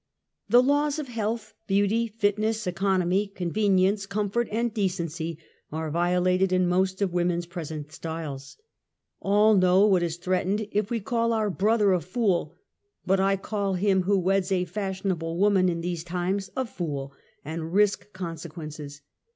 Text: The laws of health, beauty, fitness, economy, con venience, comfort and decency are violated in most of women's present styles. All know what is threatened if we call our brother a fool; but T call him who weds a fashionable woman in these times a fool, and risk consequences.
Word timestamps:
The 0.49 0.63
laws 0.63 0.97
of 0.97 1.09
health, 1.09 1.53
beauty, 1.67 2.07
fitness, 2.07 2.65
economy, 2.65 3.27
con 3.27 3.51
venience, 3.51 4.09
comfort 4.09 4.47
and 4.51 4.73
decency 4.73 5.37
are 5.71 5.91
violated 5.91 6.51
in 6.51 6.65
most 6.67 7.03
of 7.03 7.13
women's 7.13 7.45
present 7.45 7.91
styles. 7.91 8.57
All 9.19 9.53
know 9.55 9.85
what 9.85 10.01
is 10.01 10.17
threatened 10.17 10.67
if 10.71 10.89
we 10.89 11.01
call 11.01 11.33
our 11.33 11.51
brother 11.51 11.93
a 11.93 12.01
fool; 12.01 12.55
but 13.05 13.17
T 13.17 13.37
call 13.37 13.75
him 13.75 14.01
who 14.01 14.17
weds 14.17 14.51
a 14.51 14.65
fashionable 14.65 15.37
woman 15.37 15.69
in 15.69 15.81
these 15.81 16.03
times 16.03 16.49
a 16.57 16.65
fool, 16.65 17.13
and 17.45 17.71
risk 17.71 18.11
consequences. 18.11 19.01